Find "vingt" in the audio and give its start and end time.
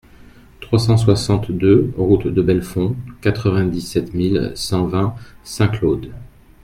4.87-5.13